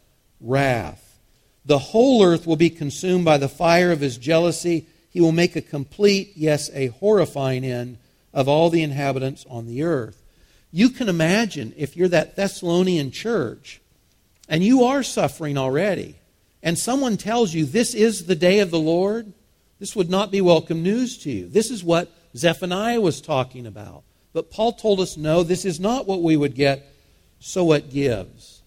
[0.40, 1.09] wrath.
[1.64, 4.86] The whole earth will be consumed by the fire of his jealousy.
[5.10, 7.98] He will make a complete, yes, a horrifying end
[8.32, 10.22] of all the inhabitants on the earth.
[10.72, 13.80] You can imagine if you're that Thessalonian church
[14.48, 16.16] and you are suffering already
[16.62, 19.32] and someone tells you this is the day of the Lord,
[19.78, 21.48] this would not be welcome news to you.
[21.48, 24.02] This is what Zephaniah was talking about.
[24.32, 26.86] But Paul told us no, this is not what we would get,
[27.40, 28.59] so what gives.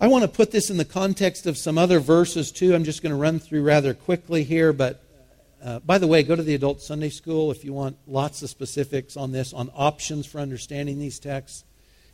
[0.00, 2.74] I want to put this in the context of some other verses too.
[2.74, 5.00] I'm just going to run through rather quickly here, but
[5.62, 8.50] uh, by the way, go to the Adult Sunday School if you want lots of
[8.50, 11.64] specifics on this, on options for understanding these texts,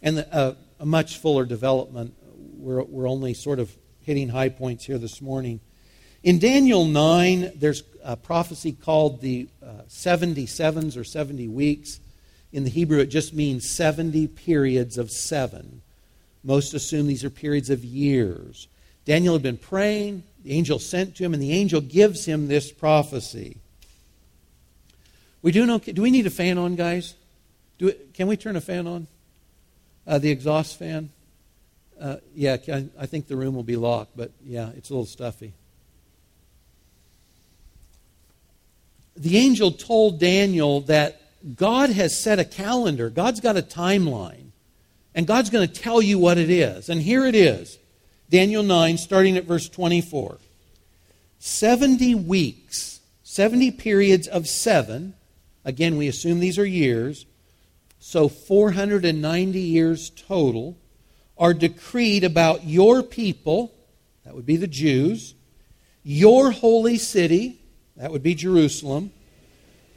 [0.02, 2.14] and the, uh, a much fuller development.
[2.58, 5.60] We're, we're only sort of hitting high points here this morning.
[6.22, 11.98] In Daniel 9, there's a prophecy called the uh, 77s or 70 weeks.
[12.52, 15.80] In the Hebrew, it just means 70 periods of seven.
[16.42, 18.68] Most assume these are periods of years.
[19.04, 22.72] Daniel had been praying, the angel sent to him, and the angel gives him this
[22.72, 23.56] prophecy.
[25.42, 27.14] We do know, do we need a fan on, guys?
[27.78, 29.06] Do can we turn a fan on?
[30.06, 31.10] Uh, the exhaust fan?
[32.00, 32.56] Uh, yeah,
[32.98, 35.52] I think the room will be locked, but yeah, it's a little stuffy.
[39.16, 41.20] The angel told Daniel that
[41.56, 44.39] God has set a calendar, God's got a timeline,
[45.14, 46.88] and God's going to tell you what it is.
[46.88, 47.78] And here it is
[48.28, 50.38] Daniel 9, starting at verse 24.
[51.38, 55.14] 70 weeks, 70 periods of seven.
[55.64, 57.26] Again, we assume these are years.
[57.98, 60.76] So 490 years total
[61.36, 63.74] are decreed about your people,
[64.24, 65.34] that would be the Jews,
[66.02, 67.60] your holy city,
[67.96, 69.10] that would be Jerusalem,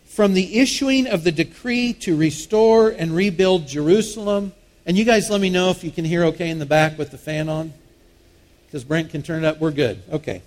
[0.05, 4.53] from the issuing of the decree to restore and rebuild Jerusalem.
[4.85, 7.11] And you guys let me know if you can hear okay in the back with
[7.11, 7.73] the fan on.
[8.65, 9.59] because Brent can turn it up.
[9.59, 10.01] We're good.
[10.11, 10.41] Okay.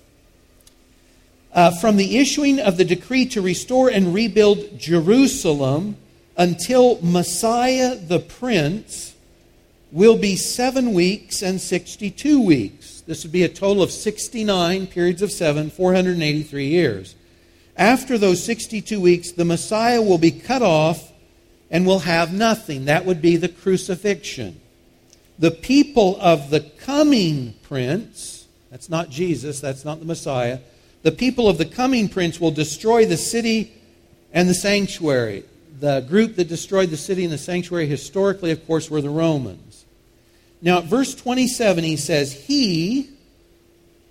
[1.54, 5.96] Uh, from the issuing of the decree to restore and rebuild Jerusalem
[6.36, 9.14] until Messiah the Prince
[9.90, 13.00] will be seven weeks and 62 weeks.
[13.06, 17.14] This would be a total of 69 periods of seven, 483 years.
[17.74, 21.10] After those 62 weeks, the Messiah will be cut off
[21.70, 22.84] and will have nothing.
[22.84, 24.60] That would be the crucifixion.
[25.38, 30.60] The people of the coming prince, that's not Jesus, that's not the Messiah,
[31.02, 33.72] the people of the coming prince will destroy the city
[34.32, 35.44] and the sanctuary.
[35.78, 39.84] The group that destroyed the city and the sanctuary historically, of course, were the Romans.
[40.62, 43.10] Now, at verse 27, he says, He,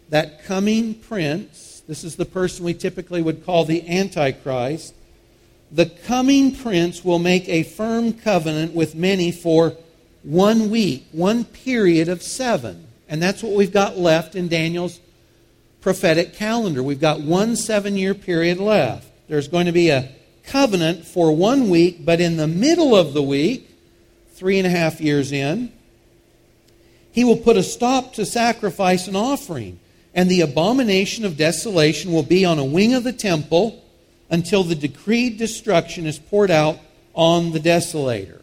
[0.09, 4.93] that coming prince, this is the person we typically would call the Antichrist,
[5.71, 9.75] the coming prince will make a firm covenant with many for
[10.23, 12.87] one week, one period of seven.
[13.07, 14.99] And that's what we've got left in Daniel's
[15.81, 16.81] prophetic calendar.
[16.81, 19.07] We've got one seven year period left.
[19.27, 20.09] There's going to be a
[20.45, 23.69] covenant for one week, but in the middle of the week,
[24.33, 25.71] three and a half years in,
[27.11, 29.79] he will put a stop to sacrifice and offering
[30.15, 33.83] and the abomination of desolation will be on a wing of the temple
[34.29, 36.79] until the decreed destruction is poured out
[37.13, 38.41] on the desolator.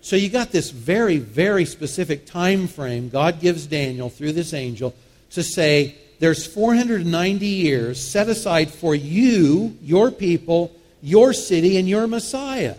[0.00, 4.94] So you got this very, very specific time frame God gives Daniel through this angel
[5.32, 12.06] to say there's 490 years set aside for you, your people, your city, and your
[12.06, 12.76] Messiah.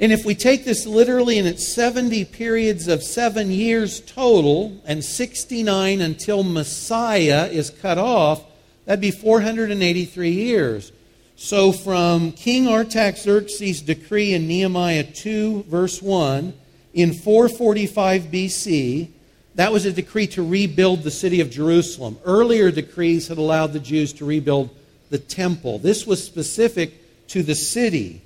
[0.00, 5.04] And if we take this literally and it's 70 periods of seven years total and
[5.04, 8.42] 69 until Messiah is cut off,
[8.84, 10.92] that'd be 483 years.
[11.36, 16.54] So from King Artaxerxes' decree in Nehemiah 2, verse 1,
[16.92, 19.08] in 445 BC,
[19.56, 22.18] that was a decree to rebuild the city of Jerusalem.
[22.24, 24.70] Earlier decrees had allowed the Jews to rebuild
[25.10, 25.78] the temple.
[25.78, 28.22] This was specific to the city.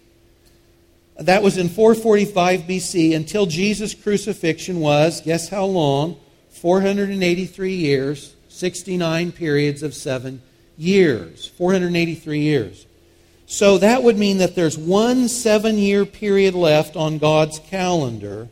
[1.18, 6.18] That was in 445 BC until Jesus' crucifixion was, guess how long?
[6.50, 10.42] 483 years, 69 periods of seven
[10.78, 11.46] years.
[11.46, 12.86] 483 years.
[13.46, 18.48] So that would mean that there's one seven year period left on God's calendar.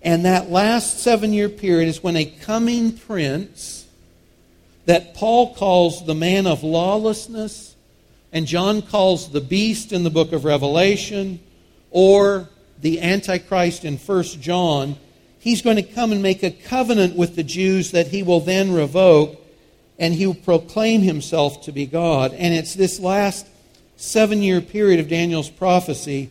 [0.00, 3.86] And that last seven year period is when a coming prince
[4.86, 7.74] that Paul calls the man of lawlessness,
[8.32, 11.40] and John calls the beast in the book of Revelation,
[11.90, 12.48] or
[12.80, 14.96] the Antichrist in 1 John,
[15.40, 18.72] he's going to come and make a covenant with the Jews that he will then
[18.72, 19.42] revoke,
[19.98, 22.32] and he will proclaim himself to be God.
[22.34, 23.46] And it's this last
[23.96, 26.30] seven year period of Daniel's prophecy,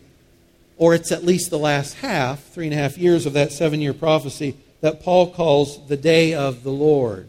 [0.76, 3.80] or it's at least the last half, three and a half years of that seven
[3.80, 7.28] year prophecy, that Paul calls the day of the Lord.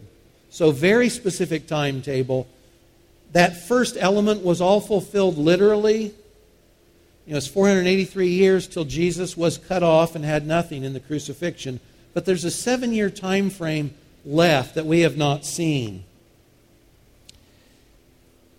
[0.50, 2.46] So, very specific timetable.
[3.32, 6.14] That first element was all fulfilled literally
[7.28, 11.00] you know, it's 483 years till Jesus was cut off and had nothing in the
[11.00, 11.78] crucifixion.
[12.14, 13.92] But there's a seven year time frame
[14.24, 16.04] left that we have not seen.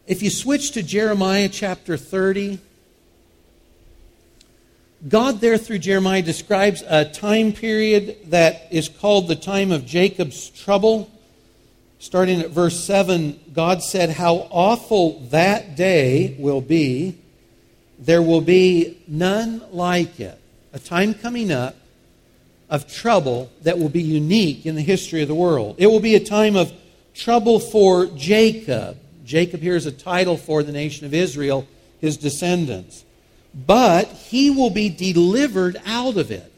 [0.10, 2.58] If you switch to Jeremiah chapter 30,
[5.08, 10.50] God, there through Jeremiah, describes a time period that is called the time of Jacob's
[10.50, 11.12] trouble.
[12.00, 17.19] Starting at verse 7, God said, How awful that day will be
[18.00, 20.39] there will be none like it.
[20.74, 21.76] A time coming up
[22.67, 25.76] of trouble that will be unique in the history of the world.
[25.78, 26.74] It will be a time of
[27.13, 28.98] trouble for Jacob.
[29.30, 31.68] Jacob here is a title for the nation of Israel,
[32.02, 33.06] his descendants.
[33.54, 36.52] But he will be delivered out of it.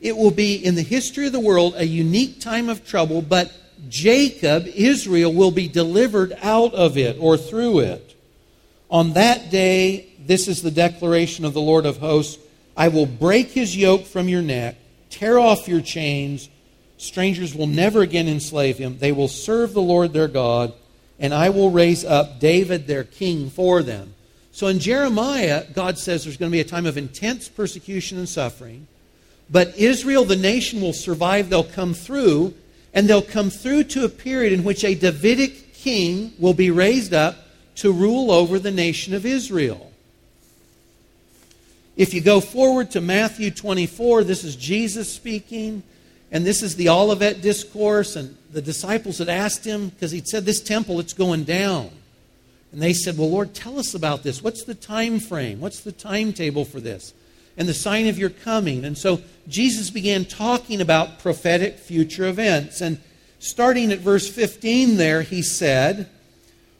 [0.00, 3.52] It will be in the history of the world a unique time of trouble, but
[3.88, 8.16] Jacob, Israel, will be delivered out of it or through it.
[8.90, 12.42] On that day, this is the declaration of the Lord of hosts
[12.76, 14.74] I will break his yoke from your neck,
[15.10, 16.48] tear off your chains.
[16.96, 18.98] Strangers will never again enslave him.
[18.98, 20.72] They will serve the Lord their God,
[21.18, 24.14] and I will raise up David their king for them.
[24.52, 28.28] So in Jeremiah, God says there's going to be a time of intense persecution and
[28.28, 28.86] suffering.
[29.50, 31.50] But Israel, the nation, will survive.
[31.50, 32.54] They'll come through,
[32.92, 37.12] and they'll come through to a period in which a Davidic king will be raised
[37.12, 37.36] up
[37.76, 39.92] to rule over the nation of Israel.
[41.96, 45.82] If you go forward to Matthew 24, this is Jesus speaking,
[46.34, 50.44] and this is the Olivet Discourse, and the disciples had asked him, because he'd said,
[50.44, 51.90] This temple, it's going down.
[52.72, 54.42] And they said, Well, Lord, tell us about this.
[54.42, 55.60] What's the time frame?
[55.60, 57.14] What's the timetable for this?
[57.56, 58.84] And the sign of your coming.
[58.84, 62.80] And so Jesus began talking about prophetic future events.
[62.80, 62.98] And
[63.38, 66.10] starting at verse 15 there, he said,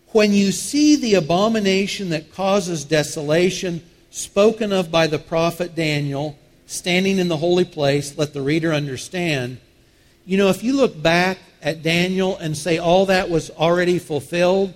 [0.08, 6.36] When you see the abomination that causes desolation, spoken of by the prophet Daniel,
[6.66, 9.58] standing in the holy place, let the reader understand.
[10.26, 14.74] You know, if you look back at Daniel and say all that was already fulfilled,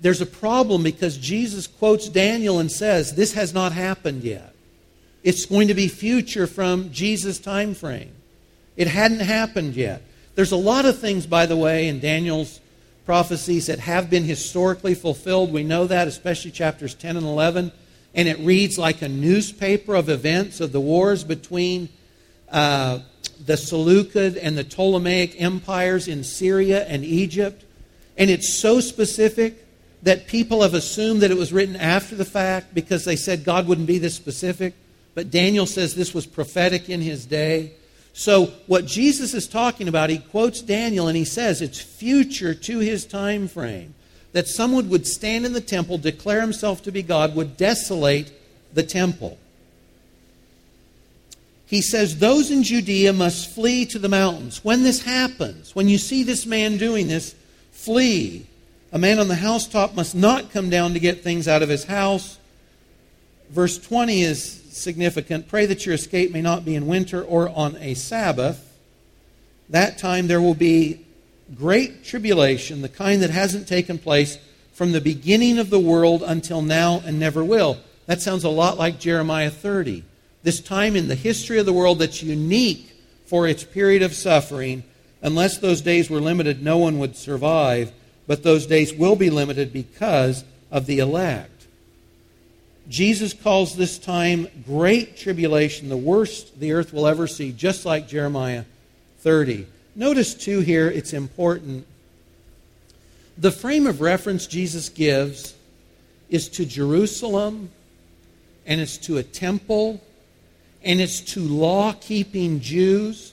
[0.00, 4.54] there's a problem because Jesus quotes Daniel and says, This has not happened yet.
[5.22, 8.12] It's going to be future from Jesus' time frame.
[8.76, 10.02] It hadn't happened yet.
[10.34, 12.60] There's a lot of things, by the way, in Daniel's
[13.06, 15.52] prophecies that have been historically fulfilled.
[15.52, 17.72] We know that, especially chapters 10 and 11.
[18.16, 21.90] And it reads like a newspaper of events of the wars between
[22.50, 23.00] uh,
[23.44, 27.64] the Seleucid and the Ptolemaic empires in Syria and Egypt.
[28.16, 29.64] And it's so specific
[30.02, 33.68] that people have assumed that it was written after the fact because they said God
[33.68, 34.74] wouldn't be this specific.
[35.14, 37.72] But Daniel says this was prophetic in his day.
[38.12, 42.78] So, what Jesus is talking about, he quotes Daniel and he says it's future to
[42.78, 43.94] his time frame.
[44.36, 48.30] That someone would stand in the temple, declare himself to be God, would desolate
[48.70, 49.38] the temple.
[51.64, 54.62] He says, Those in Judea must flee to the mountains.
[54.62, 57.34] When this happens, when you see this man doing this,
[57.72, 58.44] flee.
[58.92, 61.84] A man on the housetop must not come down to get things out of his
[61.84, 62.36] house.
[63.48, 65.48] Verse 20 is significant.
[65.48, 68.78] Pray that your escape may not be in winter or on a Sabbath.
[69.70, 71.05] That time there will be
[71.54, 74.38] great tribulation, the kind that hasn't taken place
[74.72, 77.78] from the beginning of the world until now and never will.
[78.06, 80.04] That sounds a lot like Jeremiah 30.
[80.42, 82.92] This time in the history of the world that's unique
[83.26, 84.84] for its period of suffering.
[85.22, 87.92] Unless those days were limited, no one would survive
[88.26, 91.50] but those days will be limited because of the elect.
[92.88, 98.08] Jesus calls this time great tribulation, the worst the earth will ever see, just like
[98.08, 98.64] Jeremiah
[99.18, 99.66] 30.
[99.96, 101.84] Notice, too, here it's important.
[103.36, 105.54] The frame of reference Jesus gives
[106.30, 107.70] is to Jerusalem,
[108.64, 110.00] and it's to a temple,
[110.84, 113.32] and it's to law keeping Jews.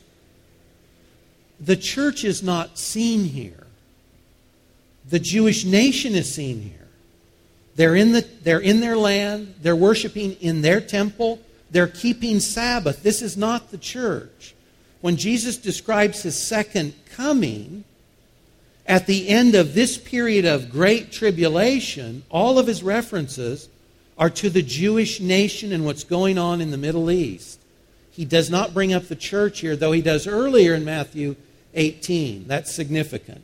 [1.60, 3.64] The church is not seen here
[5.10, 6.88] the Jewish nation is seen here.
[7.76, 11.40] They're in, the, they're in their land, they're worshiping in their temple,
[11.72, 13.02] they're keeping Sabbath.
[13.04, 14.53] This is not the church.
[15.04, 17.84] When Jesus describes his second coming,
[18.88, 23.68] at the end of this period of great tribulation, all of his references
[24.18, 27.60] are to the Jewish nation and what's going on in the Middle East.
[28.12, 31.36] He does not bring up the church here, though he does earlier in Matthew
[31.74, 32.48] 18.
[32.48, 33.42] That's significant.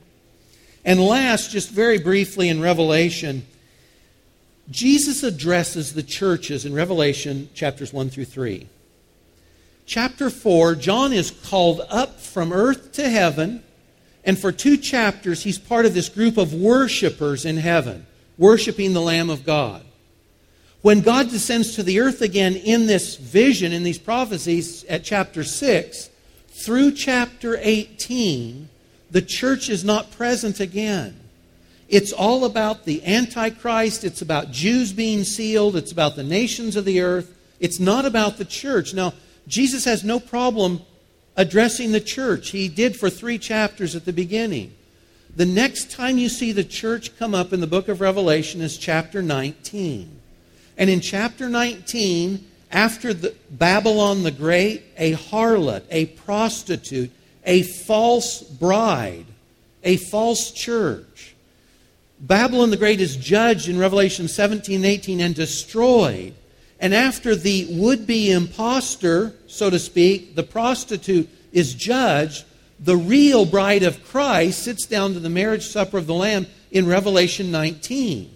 [0.85, 3.45] And last, just very briefly in Revelation,
[4.71, 8.65] Jesus addresses the churches in Revelation chapters 1 through 3.
[9.89, 13.63] Chapter 4, John is called up from earth to heaven,
[14.23, 18.05] and for two chapters, he's part of this group of worshipers in heaven,
[18.37, 19.83] worshiping the Lamb of God.
[20.83, 25.43] When God descends to the earth again in this vision, in these prophecies at chapter
[25.43, 26.11] 6,
[26.49, 28.69] through chapter 18,
[29.09, 31.19] the church is not present again.
[31.87, 34.03] It's all about the Antichrist.
[34.03, 35.75] It's about Jews being sealed.
[35.75, 37.35] It's about the nations of the earth.
[37.59, 38.93] It's not about the church.
[38.93, 39.13] Now,
[39.47, 40.81] Jesus has no problem
[41.35, 42.49] addressing the church.
[42.49, 44.73] He did for three chapters at the beginning.
[45.35, 48.77] The next time you see the church come up in the book of Revelation is
[48.77, 50.19] chapter 19.
[50.77, 57.11] And in chapter 19, after the, Babylon the Great, a harlot, a prostitute,
[57.45, 59.25] a false bride,
[59.83, 61.35] a false church.
[62.19, 66.33] Babylon the Great is judged in Revelation 17 and 18 and destroyed.
[66.79, 72.45] And after the would be impostor, so to speak, the prostitute is judged,
[72.79, 76.87] the real bride of Christ sits down to the marriage supper of the Lamb in
[76.87, 78.31] Revelation 19.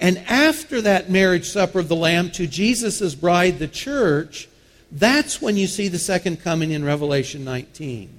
[0.00, 4.48] And after that marriage supper of the Lamb to Jesus' bride, the church,
[4.90, 8.10] that's when you see the second coming in Revelation 19.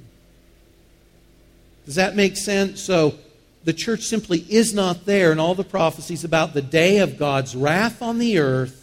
[1.86, 2.82] Does that make sense?
[2.82, 3.16] So
[3.64, 7.56] the church simply is not there in all the prophecies about the day of God's
[7.56, 8.81] wrath on the earth.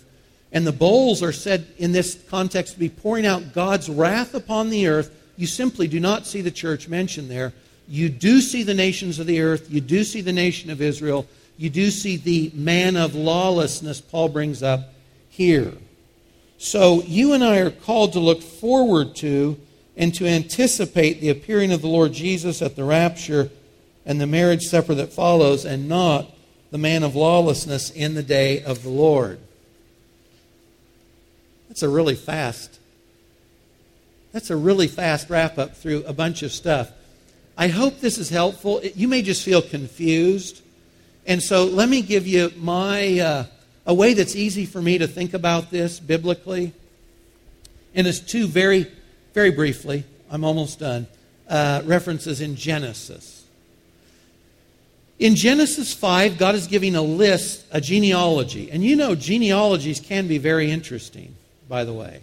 [0.52, 4.70] And the bowls are said in this context to be pouring out God's wrath upon
[4.70, 5.14] the earth.
[5.36, 7.52] You simply do not see the church mentioned there.
[7.86, 9.70] You do see the nations of the earth.
[9.70, 11.26] You do see the nation of Israel.
[11.56, 14.92] You do see the man of lawlessness Paul brings up
[15.28, 15.72] here.
[16.56, 19.58] So you and I are called to look forward to
[19.96, 23.50] and to anticipate the appearing of the Lord Jesus at the rapture
[24.06, 26.34] and the marriage supper that follows, and not
[26.70, 29.38] the man of lawlessness in the day of the Lord.
[31.68, 32.78] That's a really fast.
[34.32, 36.90] That's a really fast wrap up through a bunch of stuff.
[37.56, 38.80] I hope this is helpful.
[38.82, 40.62] You may just feel confused.
[41.26, 43.44] And so let me give you my uh,
[43.84, 46.72] a way that's easy for me to think about this biblically.
[47.94, 48.86] And it's two very,
[49.34, 51.06] very briefly, I'm almost done,
[51.48, 53.44] uh, references in Genesis.
[55.18, 58.70] In Genesis 5, God is giving a list, a genealogy.
[58.70, 61.34] And you know, genealogies can be very interesting,
[61.68, 62.22] by the way.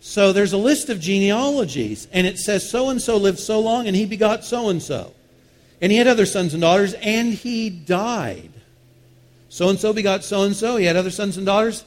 [0.00, 3.86] So there's a list of genealogies, and it says so and so lived so long,
[3.86, 5.14] and he begot so and so.
[5.80, 8.50] And he had other sons and daughters, and he died.
[9.48, 10.76] So and so begot so and so.
[10.76, 11.84] He had other sons and daughters.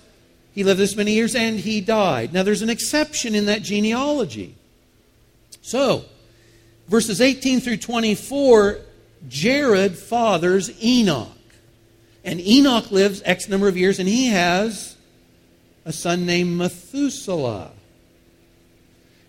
[0.53, 2.33] He lived this many years, and he died.
[2.33, 4.55] Now, there's an exception in that genealogy.
[5.61, 6.05] So,
[6.87, 8.79] verses 18 through 24,
[9.27, 11.29] Jared fathers Enoch.
[12.23, 14.96] And Enoch lives X number of years, and he has
[15.87, 17.71] a son named Methuselah.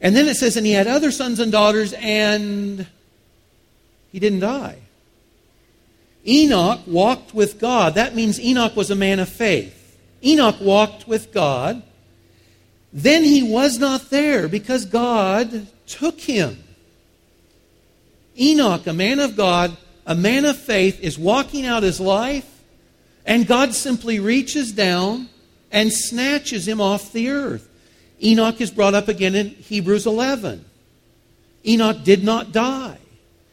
[0.00, 2.84] And then it says, and he had other sons and daughters, and
[4.10, 4.78] he didn't die.
[6.26, 7.94] Enoch walked with God.
[7.94, 9.96] That means Enoch was a man of faith.
[10.24, 11.80] Enoch walked with God.
[12.92, 16.58] Then he was not there because God took him.
[18.36, 22.48] Enoch, a man of God, a man of faith, is walking out his life,
[23.24, 25.28] and God simply reaches down
[25.70, 27.68] and snatches him off the earth.
[28.22, 30.64] Enoch is brought up again in Hebrews 11.
[31.66, 32.98] Enoch did not die.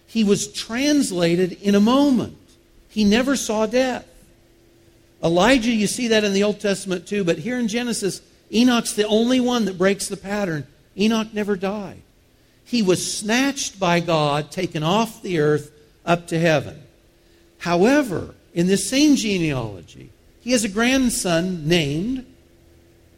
[0.07, 2.37] He was translated in a moment.
[2.89, 4.07] He never saw death.
[5.23, 8.21] Elijah, you see that in the Old Testament too, but here in Genesis,
[8.53, 10.65] Enoch's the only one that breaks the pattern.
[10.97, 12.01] Enoch never died.
[12.63, 15.71] He was snatched by God, taken off the earth
[16.05, 16.81] up to heaven.
[17.59, 20.09] However, in this same genealogy,
[20.45, 22.23] he has a grandson named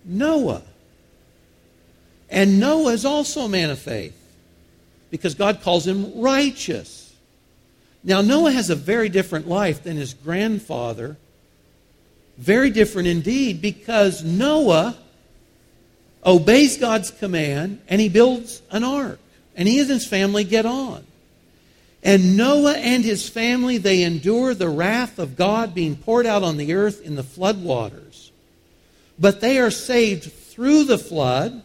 [0.06, 0.64] Noah.
[2.30, 4.18] And Noah is also a man of faith
[5.12, 7.14] because God calls him righteous.
[8.02, 11.18] Now, Noah has a very different life than his grandfather.
[12.38, 14.96] Very different indeed because Noah
[16.26, 19.20] obeys God's command and he builds an ark.
[19.54, 21.06] And he and his family get on.
[22.04, 26.58] And Noah and his family, they endure the wrath of God being poured out on
[26.58, 28.32] the earth in the flood waters.
[29.20, 31.64] But they are saved through the flood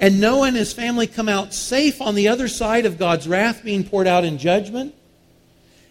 [0.00, 3.62] and Noah and his family come out safe on the other side of God's wrath
[3.64, 4.94] being poured out in judgment.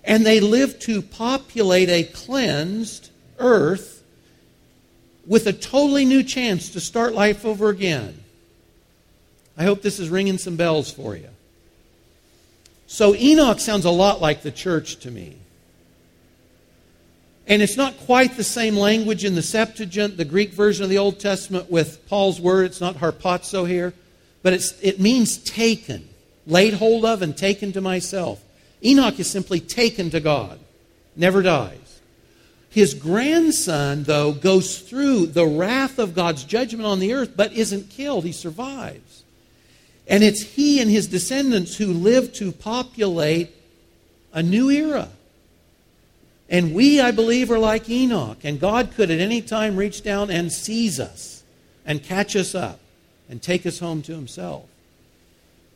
[0.03, 4.03] And they live to populate a cleansed earth
[5.25, 8.21] with a totally new chance to start life over again.
[9.57, 11.29] I hope this is ringing some bells for you.
[12.93, 15.35] So, Enoch sounds a lot like the church to me.
[17.47, 20.99] And it's not quite the same language in the Septuagint, the Greek version of the
[20.99, 22.67] Old Testament, with Paul's word.
[22.67, 23.95] It's not harpazo here,
[24.43, 26.07] but it means taken,
[26.45, 28.43] laid hold of, and taken to myself.
[28.85, 30.59] Enoch is simply taken to God,
[31.15, 31.99] never dies.
[32.69, 37.89] His grandson, though, goes through the wrath of God's judgment on the earth, but isn't
[37.89, 38.23] killed.
[38.23, 39.22] He survives.
[40.07, 43.51] And it's he and his descendants who live to populate
[44.33, 45.09] a new era
[46.53, 48.37] and we, I believe, are like Enoch.
[48.43, 51.43] And God could at any time reach down and seize us
[51.83, 52.79] and catch us up
[53.27, 54.65] and take us home to himself.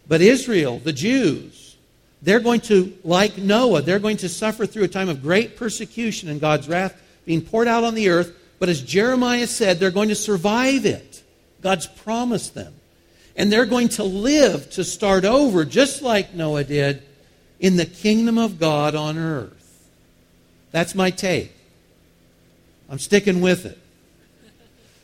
[0.07, 1.78] But Israel, the Jews,
[2.21, 6.30] they're going to, like Noah, they're going to suffer through a time of great persecution
[6.30, 8.38] and God's wrath being poured out on the earth.
[8.59, 11.23] But as Jeremiah said, they're going to survive it.
[11.61, 12.75] God's promised them.
[13.38, 17.03] And they're going to live to start over, just like Noah did,
[17.59, 19.88] in the kingdom of God on earth.
[20.71, 21.53] That's my take.
[22.89, 23.77] I'm sticking with it.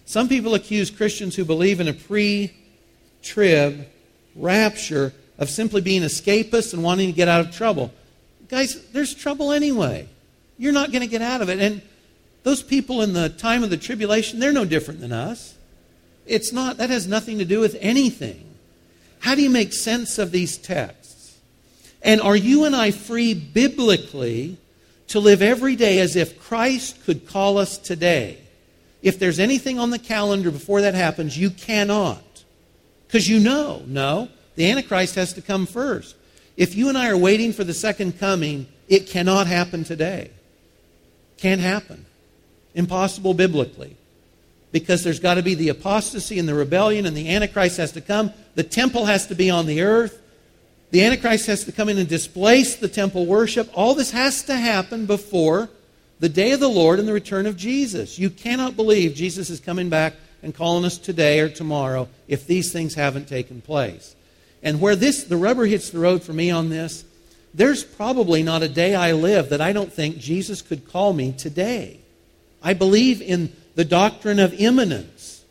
[0.05, 2.51] Some people accuse Christians who believe in a pre
[3.21, 3.87] trib
[4.35, 7.93] rapture of simply being escapists and wanting to get out of trouble.
[8.49, 10.07] Guys, there's trouble anyway.
[10.57, 11.59] You're not going to get out of it.
[11.59, 11.81] And
[12.43, 15.52] those people in the time of the tribulation, they're no different than us.
[16.25, 18.43] It's not, that has nothing to do with anything.
[19.19, 21.37] How do you make sense of these texts?
[22.01, 24.57] And are you and I free biblically
[25.13, 28.39] to live every day as if Christ could call us today.
[29.03, 32.43] If there's anything on the calendar before that happens, you cannot.
[33.05, 36.15] Because you know, no, the Antichrist has to come first.
[36.57, 40.31] If you and I are waiting for the second coming, it cannot happen today.
[41.37, 42.07] Can't happen.
[42.73, 43.95] Impossible biblically.
[44.73, 48.01] Because there's got to be the apostasy and the rebellion, and the Antichrist has to
[48.01, 48.33] come.
[48.55, 50.21] The temple has to be on the earth.
[50.91, 53.69] The Antichrist has to come in and displace the temple worship.
[53.73, 55.69] All this has to happen before
[56.19, 58.19] the day of the Lord and the return of Jesus.
[58.19, 62.73] You cannot believe Jesus is coming back and calling us today or tomorrow if these
[62.73, 64.15] things haven't taken place.
[64.61, 67.05] And where this the rubber hits the road for me on this
[67.53, 71.33] there's probably not a day I live that I don't think Jesus could call me
[71.33, 71.99] today.
[72.63, 75.43] I believe in the doctrine of imminence.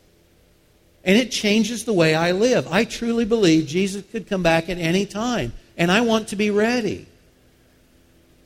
[1.05, 2.69] And it changes the way I live.
[2.71, 5.53] I truly believe Jesus could come back at any time.
[5.77, 7.07] And I want to be ready.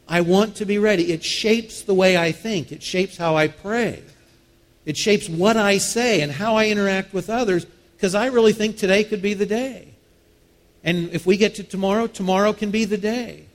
[0.08, 1.12] I want to be ready.
[1.12, 4.02] It shapes the way I think, it shapes how I pray,
[4.84, 7.66] it shapes what I say and how I interact with others
[7.96, 9.88] because I really think today could be the day.
[10.84, 13.46] And if we get to tomorrow, tomorrow can be the day.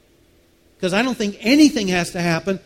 [0.75, 2.59] Because I don't think anything has to happen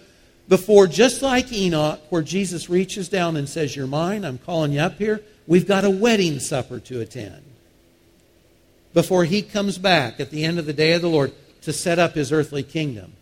[0.47, 4.79] before, just like Enoch, where Jesus reaches down and says, You're mine, I'm calling you
[4.79, 5.21] up here.
[5.47, 7.41] We've got a wedding supper to attend.
[8.93, 11.99] Before he comes back at the end of the day of the Lord to set
[11.99, 13.13] up his earthly kingdom.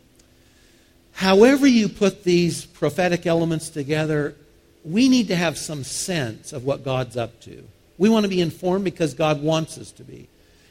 [1.14, 4.36] However, you put these prophetic elements together,
[4.84, 7.64] we need to have some sense of what God's up to.
[7.98, 10.28] We want to be informed because God wants us to be.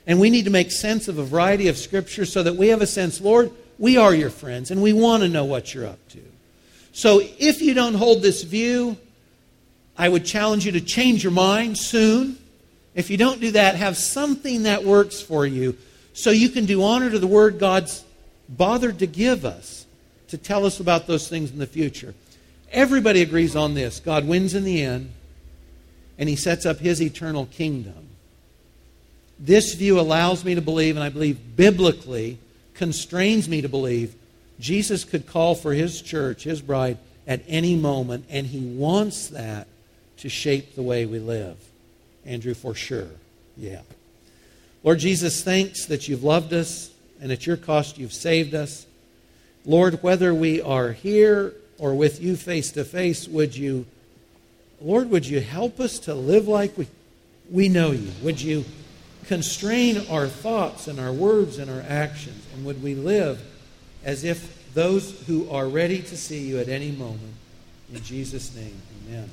[0.06, 2.82] And we need to make sense of a variety of scripture so that we have
[2.82, 6.08] a sense, Lord, we are your friends and we want to know what you're up
[6.10, 6.20] to.
[6.92, 8.96] So if you don't hold this view,
[9.96, 12.38] I would challenge you to change your mind soon.
[12.94, 15.76] If you don't do that, have something that works for you
[16.12, 18.04] so you can do honor to the word God's
[18.48, 19.86] bothered to give us
[20.28, 22.14] to tell us about those things in the future.
[22.70, 25.10] Everybody agrees on this God wins in the end,
[26.18, 28.08] and he sets up his eternal kingdom.
[29.38, 32.38] This view allows me to believe, and I believe biblically
[32.74, 34.14] constrains me to believe,
[34.60, 39.68] Jesus could call for his church, his bride, at any moment, and he wants that
[40.18, 41.56] to shape the way we live.
[42.24, 43.08] Andrew, for sure.
[43.56, 43.80] Yeah.
[44.84, 46.90] Lord Jesus, thanks that you've loved us
[47.20, 48.86] and at your cost you've saved us.
[49.64, 53.86] Lord, whether we are here or with you face to face, would you,
[54.80, 56.88] Lord, would you help us to live like we,
[57.50, 58.10] we know you?
[58.22, 58.64] Would you
[59.26, 62.44] constrain our thoughts and our words and our actions?
[62.54, 63.40] And would we live
[64.04, 67.34] as if those who are ready to see you at any moment?
[67.92, 69.30] In Jesus' name, amen.